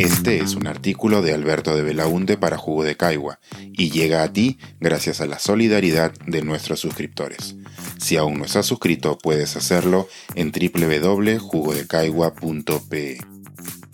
Este 0.00 0.38
es 0.38 0.54
un 0.54 0.66
artículo 0.66 1.20
de 1.20 1.34
Alberto 1.34 1.76
de 1.76 1.82
Belaunte 1.82 2.38
para 2.38 2.56
Jugo 2.56 2.84
de 2.84 2.96
Caigua 2.96 3.38
y 3.70 3.90
llega 3.90 4.22
a 4.22 4.32
ti 4.32 4.56
gracias 4.80 5.20
a 5.20 5.26
la 5.26 5.38
solidaridad 5.38 6.14
de 6.26 6.40
nuestros 6.40 6.80
suscriptores. 6.80 7.54
Si 7.98 8.16
aún 8.16 8.38
no 8.38 8.46
estás 8.46 8.64
suscrito, 8.64 9.18
puedes 9.18 9.56
hacerlo 9.56 10.08
en 10.36 10.52
www.jugodecaigua.pe. 10.52 13.18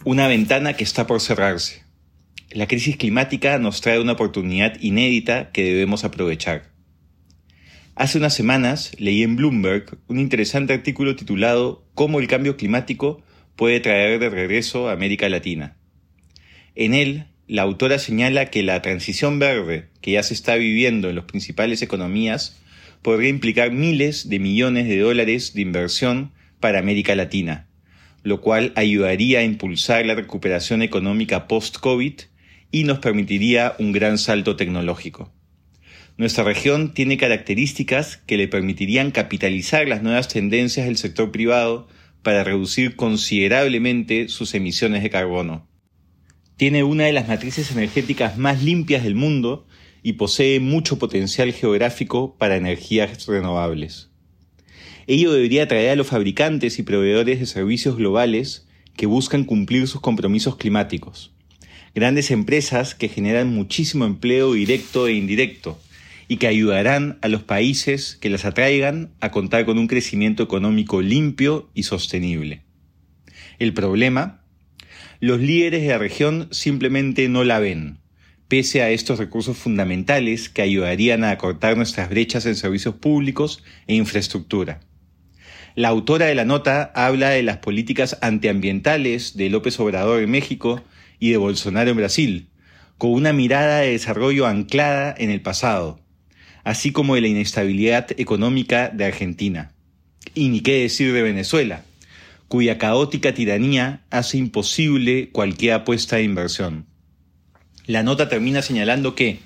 Una 0.05 0.29
ventana 0.29 0.75
que 0.75 0.84
está 0.84 1.09
por 1.09 1.21
cerrarse. 1.21 1.82
La 2.52 2.68
crisis 2.68 2.96
climática 2.96 3.59
nos 3.59 3.80
trae 3.80 4.00
una 4.00 4.12
oportunidad 4.12 4.79
inédita 4.79 5.50
que 5.50 5.64
debemos 5.64 6.04
aprovechar. 6.04 6.70
Hace 7.96 8.18
unas 8.18 8.34
semanas 8.34 8.93
leí 9.00 9.25
en 9.25 9.34
Bloomberg 9.34 9.98
un 10.07 10.20
interesante 10.20 10.73
artículo 10.73 11.16
titulado 11.16 11.84
Cómo 11.95 12.20
el 12.20 12.29
cambio 12.29 12.57
climático 12.57 13.25
puede 13.57 13.81
traer 13.81 14.21
de 14.21 14.31
regreso 14.31 14.89
a 14.89 14.93
América 14.93 15.29
Latina. 15.29 15.75
En 16.76 16.93
él, 16.93 17.25
la 17.48 17.62
autora 17.62 17.98
señala 17.98 18.50
que 18.50 18.62
la 18.62 18.82
transición 18.82 19.39
verde 19.39 19.89
que 20.03 20.12
ya 20.12 20.22
se 20.22 20.34
está 20.34 20.57
viviendo 20.57 21.08
en 21.08 21.17
las 21.17 21.25
principales 21.25 21.80
economías 21.80 22.61
podría 23.00 23.30
implicar 23.30 23.72
miles 23.72 24.29
de 24.29 24.39
millones 24.39 24.86
de 24.86 24.98
dólares 24.98 25.54
de 25.54 25.62
inversión 25.62 26.32
para 26.61 26.79
América 26.79 27.14
Latina, 27.14 27.67
lo 28.22 28.43
cual 28.43 28.72
ayudaría 28.76 29.39
a 29.39 29.44
impulsar 29.44 30.04
la 30.04 30.14
recuperación 30.14 30.82
económica 30.82 31.48
post-COVID 31.48 32.12
y 32.70 32.84
nos 32.84 32.98
permitiría 32.98 33.75
un 33.78 33.92
gran 33.92 34.19
salto 34.19 34.56
tecnológico. 34.56 35.33
Nuestra 36.19 36.45
región 36.45 36.92
tiene 36.92 37.17
características 37.17 38.19
que 38.19 38.36
le 38.36 38.48
permitirían 38.48 39.12
capitalizar 39.12 39.89
las 39.89 40.03
nuevas 40.03 40.28
tendencias 40.28 40.84
del 40.84 40.98
sector 40.98 41.31
privado 41.31 41.89
para 42.22 42.45
reducir 42.45 42.97
considerablemente 42.97 44.28
sus 44.28 44.55
emisiones 44.55 45.03
de 45.03 45.11
carbono. 45.11 45.67
Tiene 46.57 46.85
una 46.85 47.05
de 47.05 47.12
las 47.12 47.29
matrices 47.29 47.71
energéticas 47.71 48.39
más 48.39 48.62
limpias 48.62 49.05
del 49.05 49.15
mundo 49.15 49.67
y 50.03 50.15
posee 50.15 50.59
mucho 50.59 50.98
potencial 50.98 51.53
geográfico 51.53 52.35
para 52.39 52.57
energías 52.57 53.27
renovables. 53.27 54.09
Ello 55.07 55.33
debería 55.33 55.65
atraer 55.65 55.91
a 55.91 55.97
los 55.97 56.07
fabricantes 56.07 56.79
y 56.79 56.83
proveedores 56.83 57.41
de 57.41 57.47
servicios 57.47 57.97
globales 57.98 58.67
que 58.97 59.05
buscan 59.05 59.45
cumplir 59.45 59.87
sus 59.87 60.01
compromisos 60.01 60.57
climáticos. 60.57 61.35
Grandes 61.95 62.31
empresas 62.31 62.95
que 62.95 63.09
generan 63.09 63.55
muchísimo 63.55 64.07
empleo 64.07 64.55
directo 64.55 65.09
e 65.09 65.13
indirecto 65.13 65.79
y 66.27 66.39
que 66.39 66.47
ayudarán 66.47 67.19
a 67.20 67.29
los 67.29 67.43
países 67.43 68.17
que 68.17 68.31
las 68.31 68.47
atraigan 68.47 69.11
a 69.20 69.31
contar 69.31 69.67
con 69.67 69.77
un 69.77 69.89
crecimiento 69.89 70.43
económico 70.43 71.03
limpio 71.03 71.69
y 71.75 71.83
sostenible. 71.83 72.63
El 73.59 73.75
problema, 73.75 74.45
los 75.20 75.41
líderes 75.41 75.83
de 75.83 75.89
la 75.89 75.98
región 75.98 76.48
simplemente 76.50 77.28
no 77.28 77.45
la 77.45 77.59
ven, 77.59 77.98
pese 78.48 78.83
a 78.83 78.91
estos 78.91 79.19
recursos 79.19 79.56
fundamentales 79.56 80.48
que 80.48 80.62
ayudarían 80.62 81.25
a 81.25 81.31
acortar 81.31 81.77
nuestras 81.77 82.08
brechas 82.11 82.47
en 82.47 82.55
servicios 82.55 82.95
públicos 82.95 83.62
e 83.86 83.95
infraestructura. 83.95 84.81
La 85.75 85.89
autora 85.89 86.27
de 86.27 86.34
la 86.34 86.45
nota 86.45 86.91
habla 86.95 87.31
de 87.31 87.42
las 87.42 87.58
políticas 87.58 88.19
antiambientales 88.23 89.36
de 89.36 89.50
López 89.50 89.78
Obrador 89.78 90.23
en 90.23 90.31
México 90.31 90.83
y 91.19 91.30
de 91.30 91.36
Bolsonaro 91.36 91.91
en 91.91 91.97
Brasil, 91.97 92.48
con 92.98 93.12
una 93.12 93.33
mirada 93.33 93.80
de 93.80 93.92
desarrollo 93.92 94.47
anclada 94.47 95.14
en 95.17 95.30
el 95.30 95.42
pasado, 95.42 96.01
así 96.64 96.92
como 96.92 97.14
de 97.14 97.20
la 97.20 97.28
inestabilidad 97.28 98.08
económica 98.19 98.89
de 98.89 99.05
Argentina. 99.05 99.73
Y 100.34 100.48
ni 100.48 100.61
qué 100.61 100.80
decir 100.80 101.12
de 101.12 101.23
Venezuela, 101.23 101.84
cuya 102.48 102.78
caótica 102.78 103.34
tiranía 103.34 104.05
hace 104.11 104.39
imposible 104.39 105.30
cualquier 105.30 105.75
apuesta 105.75 106.16
de 106.16 106.22
inversión. 106.22 106.86
La 107.86 108.02
nota 108.02 108.28
termina 108.28 108.62
señalando 108.62 109.14
que, 109.14 109.40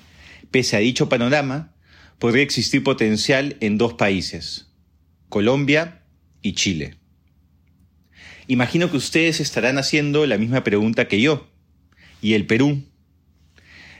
pese 0.51 0.75
a 0.75 0.79
dicho 0.79 1.09
panorama, 1.09 1.73
podría 2.19 2.43
existir 2.43 2.83
potencial 2.83 3.57
en 3.59 3.77
dos 3.77 3.93
países, 3.93 4.71
Colombia 5.29 6.03
y 6.41 6.53
Chile. 6.53 6.95
Imagino 8.47 8.91
que 8.91 8.97
ustedes 8.97 9.39
estarán 9.39 9.77
haciendo 9.77 10.25
la 10.25 10.37
misma 10.37 10.63
pregunta 10.63 11.07
que 11.07 11.21
yo. 11.21 11.47
¿Y 12.21 12.33
el 12.33 12.45
Perú? 12.45 12.83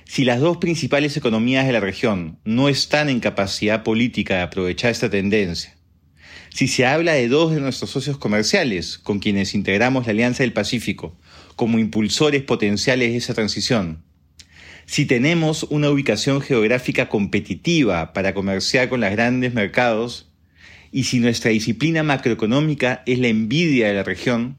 Si 0.06 0.26
las 0.26 0.40
dos 0.40 0.58
principales 0.58 1.16
economías 1.16 1.66
de 1.66 1.74
la 1.74 1.80
región 1.80 2.38
no 2.44 2.68
están 2.68 3.10
en 3.10 3.22
capacidad 3.22 3.84
política 3.84 4.36
de 4.36 4.42
aprovechar 4.42 4.92
esta 4.92 5.10
tendencia, 5.10 5.78
si 6.54 6.68
se 6.68 6.86
habla 6.86 7.14
de 7.14 7.30
dos 7.30 7.54
de 7.54 7.62
nuestros 7.62 7.90
socios 7.90 8.18
comerciales 8.18 8.98
con 8.98 9.20
quienes 9.20 9.56
integramos 9.56 10.06
la 10.06 10.12
Alianza 10.12 10.44
del 10.44 10.54
Pacífico 10.54 11.18
como 11.56 11.80
impulsores 11.80 12.44
potenciales 12.44 13.12
de 13.12 13.18
esa 13.18 13.34
transición, 13.34 14.04
si 14.86 15.06
tenemos 15.06 15.64
una 15.64 15.90
ubicación 15.90 16.42
geográfica 16.42 17.08
competitiva 17.08 18.12
para 18.12 18.34
comerciar 18.34 18.90
con 18.90 19.00
los 19.00 19.10
grandes 19.12 19.54
mercados, 19.54 20.30
y 20.92 21.06
si 21.06 21.20
nuestra 21.20 21.52
disciplina 21.52 22.04
macroeconómica 22.04 23.02
es 23.06 23.20
la 23.20 23.30
envidia 23.30 23.88
de 23.88 23.94
la 23.94 24.04
región, 24.04 24.58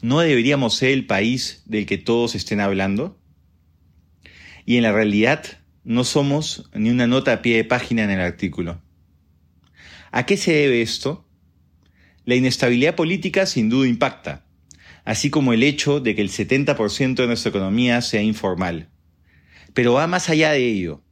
¿no 0.00 0.20
deberíamos 0.20 0.76
ser 0.76 0.92
el 0.92 1.04
país 1.04 1.62
del 1.66 1.84
que 1.84 1.98
todos 1.98 2.34
estén 2.34 2.60
hablando? 2.60 3.20
Y 4.64 4.76
en 4.76 4.84
la 4.84 4.92
realidad 4.92 5.44
no 5.84 6.04
somos 6.04 6.70
ni 6.72 6.88
una 6.88 7.06
nota 7.06 7.34
a 7.34 7.42
pie 7.42 7.56
de 7.56 7.64
página 7.64 8.04
en 8.04 8.10
el 8.10 8.20
artículo. 8.20 8.80
¿A 10.10 10.26
qué 10.26 10.36
se 10.36 10.52
debe 10.52 10.82
esto? 10.82 11.26
La 12.24 12.34
inestabilidad 12.34 12.94
política 12.94 13.46
sin 13.46 13.68
duda 13.68 13.88
impacta, 13.88 14.46
así 15.04 15.30
como 15.30 15.52
el 15.52 15.62
hecho 15.62 16.00
de 16.00 16.14
que 16.14 16.22
el 16.22 16.30
70% 16.30 17.14
de 17.14 17.26
nuestra 17.26 17.50
economía 17.50 18.00
sea 18.00 18.22
informal. 18.22 18.88
Pero 19.74 19.94
va 19.94 20.06
más 20.06 20.28
allá 20.28 20.52
de 20.52 20.66
ello. 20.66 21.02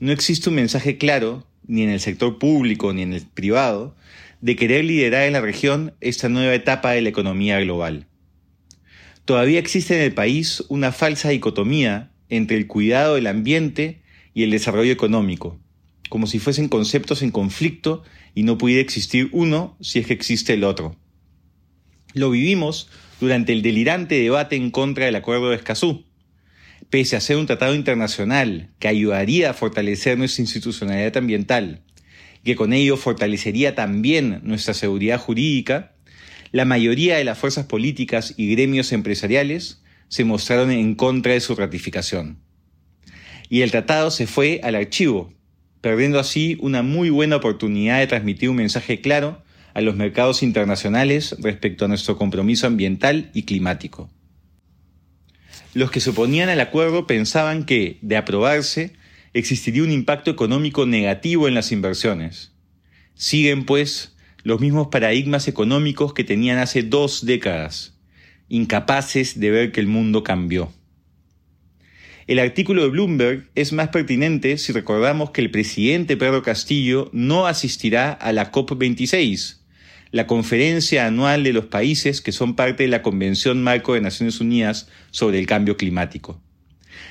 No 0.00 0.12
existe 0.12 0.48
un 0.48 0.56
mensaje 0.56 0.98
claro, 0.98 1.46
ni 1.66 1.82
en 1.82 1.90
el 1.90 2.00
sector 2.00 2.38
público 2.38 2.92
ni 2.92 3.02
en 3.02 3.12
el 3.12 3.22
privado, 3.22 3.96
de 4.40 4.56
querer 4.56 4.84
liderar 4.84 5.24
en 5.24 5.34
la 5.34 5.40
región 5.40 5.94
esta 6.00 6.28
nueva 6.28 6.54
etapa 6.54 6.92
de 6.92 7.02
la 7.02 7.10
economía 7.10 7.60
global. 7.60 8.06
Todavía 9.24 9.58
existe 9.58 9.94
en 9.96 10.02
el 10.02 10.14
país 10.14 10.64
una 10.68 10.92
falsa 10.92 11.28
dicotomía 11.28 12.10
entre 12.28 12.56
el 12.56 12.66
cuidado 12.66 13.16
del 13.16 13.26
ambiente 13.26 14.02
y 14.34 14.44
el 14.44 14.50
desarrollo 14.50 14.92
económico, 14.92 15.60
como 16.10 16.26
si 16.26 16.40
fuesen 16.40 16.68
conceptos 16.68 17.22
en 17.22 17.30
conflicto 17.30 18.02
y 18.34 18.42
no 18.42 18.58
pudiera 18.58 18.82
existir 18.82 19.30
uno 19.32 19.76
si 19.80 20.00
es 20.00 20.06
que 20.06 20.12
existe 20.12 20.52
el 20.52 20.64
otro. 20.64 20.96
Lo 22.12 22.30
vivimos 22.30 22.88
durante 23.20 23.52
el 23.52 23.62
delirante 23.62 24.16
debate 24.16 24.56
en 24.56 24.70
contra 24.70 25.06
del 25.06 25.14
Acuerdo 25.14 25.50
de 25.50 25.56
Escazú, 25.56 26.04
pese 26.90 27.14
a 27.14 27.20
ser 27.20 27.36
un 27.36 27.46
tratado 27.46 27.76
internacional 27.76 28.70
que 28.80 28.88
ayudaría 28.88 29.50
a 29.50 29.54
fortalecer 29.54 30.18
nuestra 30.18 30.42
institucionalidad 30.42 31.16
ambiental, 31.16 31.84
que 32.42 32.56
con 32.56 32.72
ello 32.72 32.96
fortalecería 32.96 33.76
también 33.76 34.40
nuestra 34.42 34.74
seguridad 34.74 35.20
jurídica, 35.20 35.94
la 36.50 36.64
mayoría 36.64 37.18
de 37.18 37.24
las 37.24 37.38
fuerzas 37.38 37.66
políticas 37.66 38.34
y 38.36 38.50
gremios 38.50 38.90
empresariales 38.92 39.80
se 40.08 40.24
mostraron 40.24 40.72
en 40.72 40.96
contra 40.96 41.34
de 41.34 41.40
su 41.40 41.54
ratificación. 41.54 42.40
Y 43.48 43.60
el 43.60 43.70
tratado 43.70 44.10
se 44.10 44.26
fue 44.26 44.60
al 44.64 44.74
archivo, 44.74 45.32
perdiendo 45.80 46.18
así 46.18 46.56
una 46.60 46.82
muy 46.82 47.10
buena 47.10 47.36
oportunidad 47.36 47.98
de 47.98 48.06
transmitir 48.06 48.50
un 48.50 48.56
mensaje 48.56 49.00
claro 49.00 49.42
a 49.74 49.80
los 49.80 49.96
mercados 49.96 50.42
internacionales 50.42 51.36
respecto 51.40 51.84
a 51.84 51.88
nuestro 51.88 52.16
compromiso 52.16 52.66
ambiental 52.66 53.30
y 53.34 53.44
climático. 53.44 54.10
Los 55.72 55.90
que 55.90 56.00
se 56.00 56.10
oponían 56.10 56.48
al 56.48 56.60
acuerdo 56.60 57.06
pensaban 57.06 57.64
que, 57.64 57.98
de 58.02 58.16
aprobarse, 58.16 58.92
existiría 59.34 59.84
un 59.84 59.92
impacto 59.92 60.30
económico 60.30 60.86
negativo 60.86 61.46
en 61.46 61.54
las 61.54 61.70
inversiones. 61.70 62.52
Siguen, 63.14 63.64
pues, 63.64 64.16
los 64.42 64.60
mismos 64.60 64.88
paradigmas 64.88 65.46
económicos 65.46 66.12
que 66.12 66.24
tenían 66.24 66.58
hace 66.58 66.82
dos 66.82 67.24
décadas, 67.24 67.94
incapaces 68.48 69.38
de 69.38 69.50
ver 69.50 69.72
que 69.72 69.80
el 69.80 69.86
mundo 69.86 70.24
cambió. 70.24 70.72
El 72.30 72.38
artículo 72.38 72.82
de 72.84 72.90
Bloomberg 72.90 73.50
es 73.56 73.72
más 73.72 73.88
pertinente 73.88 74.56
si 74.56 74.72
recordamos 74.72 75.32
que 75.32 75.40
el 75.40 75.50
presidente 75.50 76.16
Pedro 76.16 76.44
Castillo 76.44 77.10
no 77.12 77.48
asistirá 77.48 78.12
a 78.12 78.32
la 78.32 78.52
COP26, 78.52 79.56
la 80.12 80.28
conferencia 80.28 81.08
anual 81.08 81.42
de 81.42 81.52
los 81.52 81.64
países 81.64 82.20
que 82.20 82.30
son 82.30 82.54
parte 82.54 82.84
de 82.84 82.88
la 82.88 83.02
Convención 83.02 83.64
Marco 83.64 83.94
de 83.94 84.00
Naciones 84.00 84.40
Unidas 84.40 84.88
sobre 85.10 85.40
el 85.40 85.46
Cambio 85.48 85.76
Climático. 85.76 86.40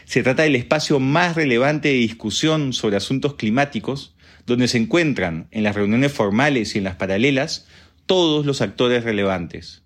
Se 0.05 0.23
trata 0.23 0.43
del 0.43 0.55
espacio 0.55 1.01
más 1.01 1.35
relevante 1.35 1.89
de 1.89 1.95
discusión 1.95 2.71
sobre 2.71 2.95
asuntos 2.95 3.33
climáticos, 3.33 4.15
donde 4.45 4.69
se 4.69 4.77
encuentran, 4.77 5.49
en 5.51 5.63
las 5.63 5.75
reuniones 5.75 6.13
formales 6.13 6.75
y 6.75 6.77
en 6.77 6.85
las 6.85 6.95
paralelas, 6.95 7.67
todos 8.05 8.45
los 8.45 8.61
actores 8.61 9.03
relevantes. 9.03 9.83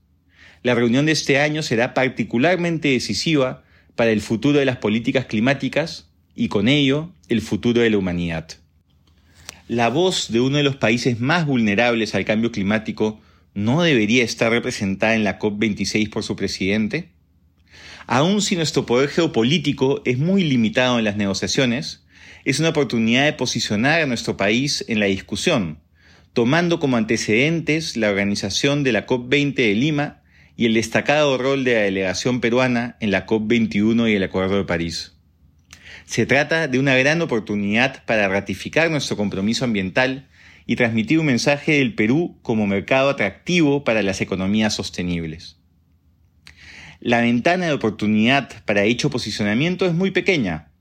La 0.62 0.76
reunión 0.76 1.08
de 1.08 1.14
este 1.14 1.40
año 1.40 1.64
será 1.64 1.96
particularmente 1.96 2.90
decisiva 2.90 3.63
para 3.96 4.12
el 4.12 4.22
futuro 4.22 4.60
de 4.60 4.66
las 4.66 4.78
políticas 4.78 5.26
climáticas 5.26 6.10
y 6.36 6.48
con 6.48 6.68
ello 6.68 7.12
el 7.30 7.42
futuro 7.42 7.82
de 7.82 7.90
la 7.90 7.98
humanidad. 7.98 8.48
La 9.68 9.90
voz 9.90 10.32
de 10.32 10.40
uno 10.40 10.58
de 10.58 10.64
los 10.64 10.76
países 10.76 11.20
más 11.20 11.46
vulnerables 11.46 12.16
al 12.16 12.26
cambio 12.26 12.52
climático 12.52 13.20
no 13.54 13.84
debería 13.84 14.24
estar 14.24 14.52
representada 14.52 15.16
en 15.16 15.24
la 15.24 15.40
COP26 15.40 16.10
por 16.10 16.24
su 16.24 16.36
presidente? 16.36 17.10
Aun 18.08 18.42
si 18.42 18.56
nuestro 18.56 18.86
poder 18.86 19.10
geopolítico 19.10 20.02
es 20.06 20.18
muy 20.18 20.44
limitado 20.44 21.00
en 21.00 21.06
las 21.06 21.16
negociaciones, 21.16 22.04
es 22.46 22.60
una 22.60 22.70
oportunidad 22.70 23.26
de 23.26 23.34
posicionar 23.34 24.02
a 24.02 24.06
nuestro 24.06 24.36
país 24.36 24.84
en 24.90 25.00
la 25.00 25.06
discusión, 25.06 25.80
tomando 26.34 26.80
como 26.80 26.98
antecedentes 26.98 27.96
la 27.96 28.10
organización 28.10 28.84
de 28.84 28.92
la 28.92 29.06
COP20 29.06 29.56
de 29.56 29.76
Lima 29.76 30.23
y 30.56 30.66
el 30.66 30.74
destacado 30.74 31.38
rol 31.38 31.64
de 31.64 31.74
la 31.74 31.82
delegación 31.82 32.42
peruana 32.42 32.98
en 33.00 33.12
la 33.12 33.26
COP21 33.26 34.12
y 34.12 34.16
el 34.16 34.24
Acuerdo 34.24 34.58
de 34.58 34.66
París. 34.66 35.14
Se 36.06 36.26
trata 36.26 36.68
de 36.68 36.80
una 36.80 36.96
gran 36.96 37.22
oportunidad 37.22 38.04
para 38.06 38.28
ratificar 38.28 38.92
nuestro 38.92 39.18
compromiso 39.18 39.66
ambiental 39.66 40.28
y 40.66 40.76
transmitir 40.76 41.20
un 41.20 41.26
mensaje 41.26 41.74
del 41.74 41.96
Perú 41.96 42.38
como 42.42 42.68
mercado 42.68 43.10
atractivo 43.10 43.84
para 43.84 44.04
las 44.04 44.22
economías 44.22 44.74
sostenibles. 44.74 45.58
La 47.00 47.22
ventana 47.22 47.66
de 47.66 47.74
oportunidad 47.74 48.64
para 48.64 48.84
dicho 48.84 49.10
posicionamiento 49.10 49.86
es 49.86 49.94
muy 49.94 50.12
pequeña. 50.12 50.72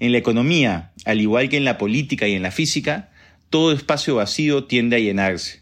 En 0.00 0.10
la 0.10 0.18
economía, 0.18 0.92
al 1.04 1.20
igual 1.20 1.48
que 1.48 1.56
en 1.56 1.64
la 1.64 1.78
política 1.78 2.26
y 2.26 2.34
en 2.34 2.42
la 2.42 2.50
física, 2.50 3.10
todo 3.48 3.72
espacio 3.72 4.16
vacío 4.16 4.64
tiende 4.64 4.96
a 4.96 4.98
llenarse. 4.98 5.61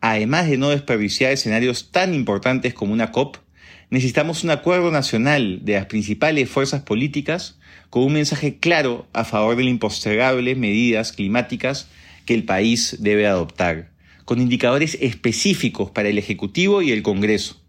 Además 0.00 0.48
de 0.48 0.58
no 0.58 0.70
desperdiciar 0.70 1.32
escenarios 1.32 1.90
tan 1.90 2.14
importantes 2.14 2.74
como 2.74 2.92
una 2.92 3.12
COP, 3.12 3.38
necesitamos 3.90 4.44
un 4.44 4.50
acuerdo 4.50 4.90
nacional 4.90 5.60
de 5.62 5.74
las 5.74 5.86
principales 5.86 6.50
fuerzas 6.50 6.82
políticas 6.82 7.58
con 7.90 8.02
un 8.02 8.12
mensaje 8.14 8.58
claro 8.58 9.06
a 9.12 9.24
favor 9.24 9.56
de 9.56 9.64
las 9.64 9.70
impostergables 9.70 10.56
medidas 10.56 11.12
climáticas 11.12 11.88
que 12.24 12.34
el 12.34 12.44
país 12.44 12.96
debe 13.00 13.26
adoptar, 13.26 13.90
con 14.24 14.40
indicadores 14.40 14.98
específicos 15.00 15.90
para 15.90 16.08
el 16.08 16.18
Ejecutivo 16.18 16.82
y 16.82 16.90
el 16.90 17.02
Congreso. 17.02 17.62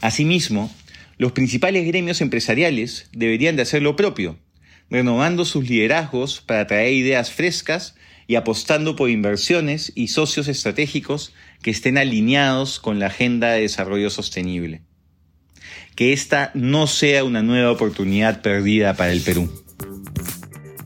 Asimismo, 0.00 0.72
los 1.18 1.32
principales 1.32 1.86
gremios 1.86 2.20
empresariales 2.20 3.08
deberían 3.12 3.56
de 3.56 3.62
hacer 3.62 3.82
lo 3.82 3.96
propio, 3.96 4.38
renovando 4.90 5.44
sus 5.44 5.68
liderazgos 5.68 6.40
para 6.40 6.66
traer 6.66 6.94
ideas 6.94 7.30
frescas 7.30 7.96
y 8.28 8.36
apostando 8.36 8.94
por 8.94 9.10
inversiones 9.10 9.90
y 9.96 10.06
socios 10.08 10.46
estratégicos 10.46 11.32
que 11.62 11.72
estén 11.72 11.98
alineados 11.98 12.78
con 12.78 13.00
la 13.00 13.06
agenda 13.06 13.50
de 13.52 13.62
desarrollo 13.62 14.10
sostenible. 14.10 14.82
Que 15.96 16.12
esta 16.12 16.52
no 16.54 16.86
sea 16.86 17.24
una 17.24 17.42
nueva 17.42 17.72
oportunidad 17.72 18.42
perdida 18.42 18.94
para 18.94 19.10
el 19.12 19.22
Perú. 19.22 19.50